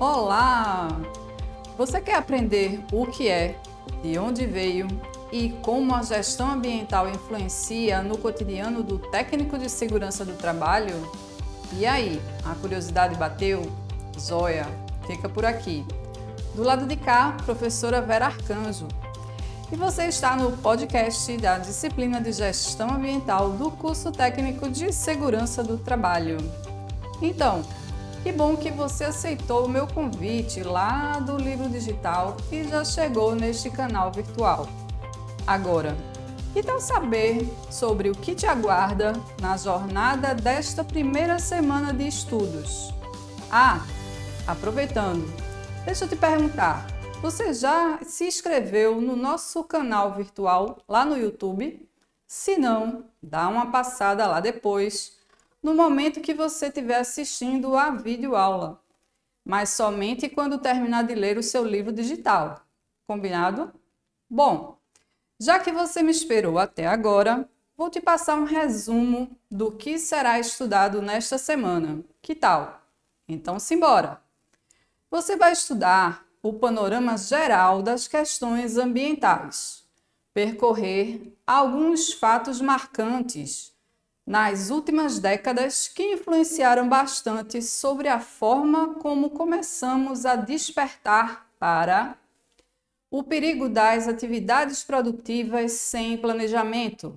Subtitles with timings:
[0.00, 0.88] Olá!
[1.76, 3.54] Você quer aprender o que é,
[4.02, 4.88] de onde veio
[5.30, 10.94] e como a gestão ambiental influencia no cotidiano do técnico de segurança do trabalho?
[11.74, 13.70] E aí, a curiosidade bateu?
[14.18, 14.66] Zóia,
[15.06, 15.84] fica por aqui.
[16.54, 18.88] Do lado de cá, professora Vera Arcanjo.
[19.70, 25.62] E você está no podcast da disciplina de Gestão Ambiental do curso técnico de Segurança
[25.62, 26.38] do Trabalho.
[27.20, 27.62] Então,
[28.22, 33.34] que bom que você aceitou o meu convite lá do livro digital e já chegou
[33.34, 34.68] neste canal virtual.
[35.46, 35.96] Agora,
[36.52, 42.92] que tal saber sobre o que te aguarda na jornada desta primeira semana de estudos?
[43.50, 43.86] Ah,
[44.46, 45.26] aproveitando,
[45.86, 46.86] deixa eu te perguntar:
[47.22, 51.88] você já se inscreveu no nosso canal virtual lá no YouTube?
[52.26, 55.19] Se não, dá uma passada lá depois,
[55.62, 58.82] no momento que você estiver assistindo a videoaula,
[59.44, 62.64] mas somente quando terminar de ler o seu livro digital.
[63.06, 63.72] Combinado?
[64.28, 64.78] Bom,
[65.38, 70.38] já que você me esperou até agora, vou te passar um resumo do que será
[70.38, 72.04] estudado nesta semana.
[72.22, 72.82] Que tal?
[73.28, 74.20] Então, simbora!
[75.10, 79.84] Você vai estudar o panorama geral das questões ambientais,
[80.32, 83.74] percorrer alguns fatos marcantes
[84.30, 92.16] nas últimas décadas que influenciaram bastante sobre a forma como começamos a despertar para
[93.10, 97.16] o perigo das atividades produtivas sem planejamento,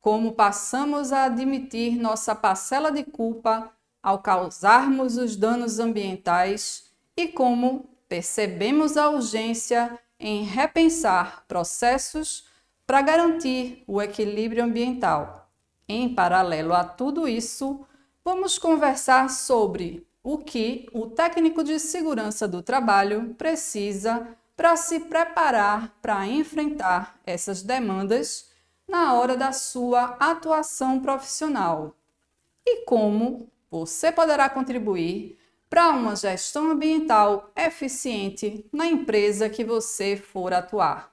[0.00, 3.70] como passamos a admitir nossa parcela de culpa
[4.02, 12.48] ao causarmos os danos ambientais e como percebemos a urgência em repensar processos
[12.84, 15.43] para garantir o equilíbrio ambiental.
[15.88, 17.86] Em paralelo a tudo isso,
[18.24, 25.94] vamos conversar sobre o que o técnico de segurança do trabalho precisa para se preparar
[26.00, 28.50] para enfrentar essas demandas
[28.88, 31.94] na hora da sua atuação profissional
[32.66, 40.54] e como você poderá contribuir para uma gestão ambiental eficiente na empresa que você for
[40.54, 41.12] atuar.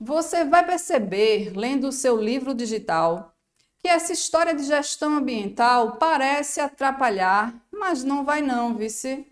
[0.00, 3.33] Você vai perceber, lendo o seu livro digital,
[3.84, 9.26] que essa história de gestão ambiental parece atrapalhar, mas não vai não, vice.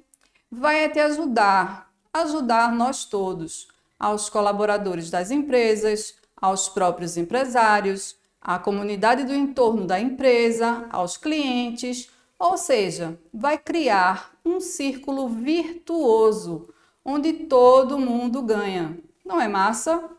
[0.50, 3.68] Vai te ajudar ajudar nós todos,
[3.98, 12.10] aos colaboradores das empresas, aos próprios empresários, à comunidade do entorno da empresa, aos clientes,
[12.38, 16.68] ou seja, vai criar um círculo virtuoso
[17.02, 18.98] onde todo mundo ganha.
[19.24, 20.10] Não é massa?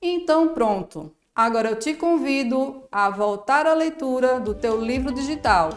[0.00, 1.14] Então pronto.
[1.34, 5.70] Agora eu te convido a voltar à leitura do teu livro digital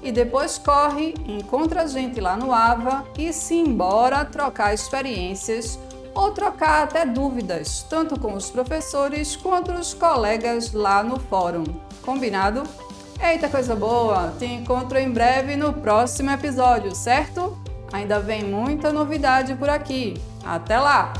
[0.00, 5.76] e depois corre, encontra a gente lá no AVA e se embora trocar experiências
[6.14, 11.64] ou trocar até dúvidas, tanto com os professores quanto os colegas lá no fórum.
[12.02, 12.62] Combinado?
[13.20, 14.32] Eita coisa boa!
[14.38, 17.58] Te encontro em breve no próximo episódio, certo?
[17.92, 20.14] Ainda vem muita novidade por aqui.
[20.44, 21.12] Até lá!